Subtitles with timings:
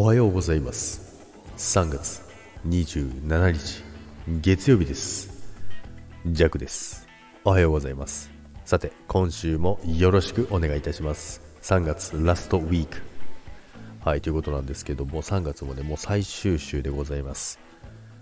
[0.00, 1.26] おはようございます。
[1.56, 2.22] 3月
[2.68, 3.82] 27日
[4.40, 5.44] 月曜日です。
[6.24, 7.08] ジャクです。
[7.42, 8.30] おはようございます。
[8.64, 11.42] さて今週もよろしくお願いいたします。
[11.62, 13.02] 3月ラストウィーク。
[14.04, 17.58] はいということなんですけども3月もねもう最終週でございます。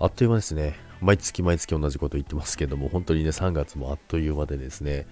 [0.00, 0.74] あっという間ですね。
[1.02, 5.06] 毎月毎月同じこと言ってますけども本当にね3月もあっという間でですね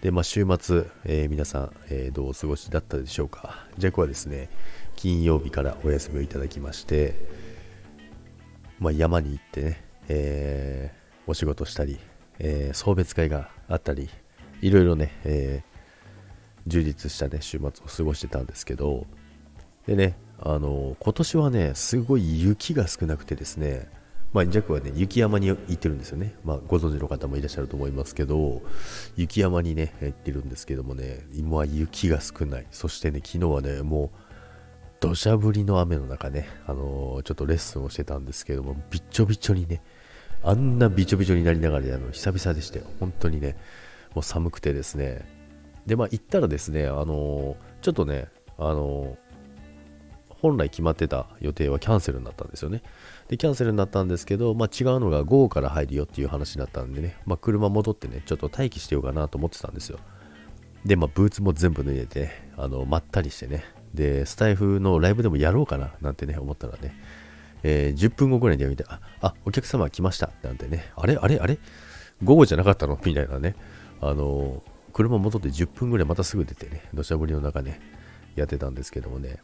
[0.00, 3.66] で、まあ、週末、えー、皆さん、えー、どうお過ごしだったでしょうか。
[3.78, 4.48] ジャクはですね、
[4.94, 7.14] 金曜日からお休みをいただきまして、
[8.78, 11.98] まあ、山に行ってね、えー、お仕事したり、
[12.40, 14.08] え送別会があったり、
[14.60, 15.64] いろいろね、え
[16.68, 19.06] 充実したね、週末を過ごしてたんですけど、
[19.86, 23.88] でね、あの今年はね、すごい雪が少なくてですね、
[24.32, 26.34] まあ、ジャックはね、雪山に行ってるんですよね。
[26.44, 28.60] まあ、ご存知の方もいらっしゃると思いますけど、
[29.16, 32.66] 雪山にね、行ってるんですけどもね、今は雪が少ない。
[32.70, 34.18] そしてね、昨日はね、もう、
[35.00, 39.80] 土砂降りの雨の中ね、あのー、ちょっとレッスンをしてたんですけども、びっちょびちょにね、
[40.42, 42.84] あんなびちょびちょになりながら、あの久々でしたよ。
[43.00, 43.56] 本当にね、
[44.14, 45.26] もう寒くてですね。
[45.86, 49.27] で、まあ、行ったらですね、あのー、ちょっとね、あのー
[50.40, 52.82] 本来決まってた予定はキャンセルになったんですよね。
[53.28, 59.98] で、キャンセルになったんですけど、まあ、違うのが午後から入るよっていう話になったんでね、まあ、車戻ってね、ちょっと待機してようかなと思ってたんですよ。
[60.84, 66.94] で、まあ、ブーツも全部脱いでて、あの、まったりしてね、で、スタイフのライブでもやろうかななんてね、思ったらね、
[67.62, 70.30] えー、10分後ぐらいに見て、あ、あ、お客様来ました。
[70.42, 71.16] なんてね、あれ？
[71.16, 71.38] あれ？
[71.38, 71.58] あれ？
[72.22, 72.98] 午後じゃなかったの？
[73.04, 73.56] みたいなね、
[74.00, 77.80] あの車戻って10分ぐらいまたすぐ出てね、土砂降りの中ね、
[78.36, 79.38] やってたんですけどもね、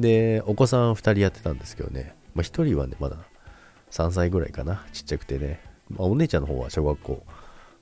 [0.00, 3.16] で、お子さん2人やってたんですけどね、まあ、1人はね、まだ
[3.90, 7.22] 3歳ぐらいかな、ちっちゃくてね、まあ、お姉ちゃんの方は小学校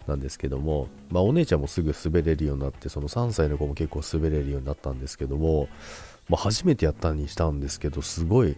[0.07, 5.69] なんですけども、まあ、お姉ちゃんもすぐ滑れるようになって、その3歳の子も結構滑れるようになったんですけども、
[6.29, 8.57] まあ、初めてやったにしたんですけど、すごい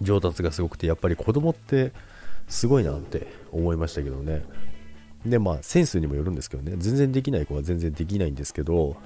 [0.00, 1.92] 上達がすごくて、やっぱり子供って
[2.48, 4.44] すごいなって思いましたけどね。
[5.26, 8.96] で、まあ、センスにもよるんですけどね、全然できない子は全然できないんですけど、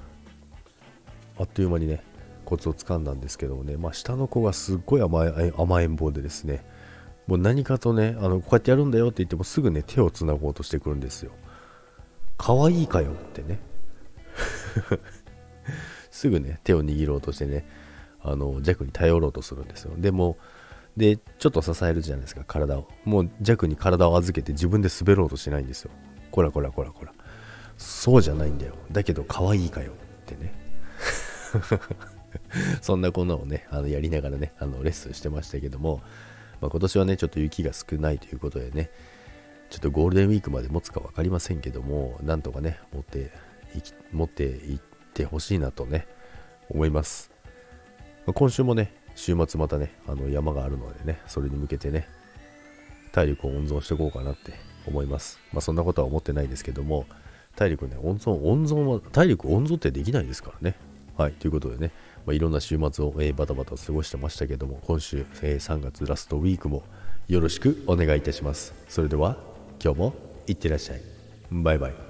[1.39, 2.03] あっという間にね、
[2.47, 6.63] コツをつかんだんですけどもね、まあ、下の子がすっごい甘え甘えん坊でですね、
[7.27, 11.33] もう何かとね、あのこうやってやるんだよって言ってもすぐね、手をつなごうとしてくるんですよ。
[12.37, 13.59] 可愛いかよってね。
[16.09, 17.67] すぐね、手を握ろうとしてね、
[18.21, 19.91] あの弱に頼ろうとするんですよ。
[19.97, 20.37] でも、
[20.95, 22.87] で、ちょっと支えるじゃないですか、体を。
[23.03, 25.91] もう弱に体を預けて自分で滑ろうとしないんですよ。
[26.31, 27.11] こらこらこらこら。
[27.77, 28.73] そうじゃないんだよ。
[28.89, 30.53] だけど可愛いかよってね。
[32.81, 36.01] そんなこんなをね、あのやりながらね、あのレッスンしてましたけども、
[36.61, 38.89] まあ、今年はね、ちょっと雪が少ないということでね、
[39.69, 43.31] ちょっとゴールデンウィークまで持つか分かりませんけども、なんとかね、持って
[43.75, 44.79] いき持っていっ
[45.13, 46.07] てほしいなとね、
[46.69, 47.31] 思います。
[48.25, 52.07] まあ、今週もね、週末またね、あの山があるのでね、それに向けてね、
[53.11, 54.53] 体力を温存していこうかなって
[54.87, 55.39] 思います。
[55.51, 57.05] まあそんなことは思ってないですけども、
[57.55, 60.75] 体力ね、温存、温存は、体力温存ってできないですからね。
[61.17, 61.91] はい、ということでね、
[62.27, 66.83] まあ、いろんな週末を、えー、バタバタ過ごしてましたけども、今週、えー、3月ラストウィークも
[67.29, 68.73] よろしくお願いいたします。
[68.89, 69.37] それでは、
[69.81, 70.13] 今日も
[70.45, 71.01] いってらっしゃい。
[71.49, 72.06] バイバイ。